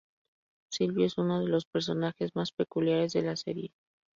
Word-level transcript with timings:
Silvio 0.71 1.05
es 1.05 1.19
uno 1.19 1.41
de 1.43 1.47
los 1.47 1.65
personajes 1.67 2.31
más 2.35 2.51
peculiares 2.53 3.13
de 3.13 3.21
la 3.21 3.35
serie. 3.35 3.71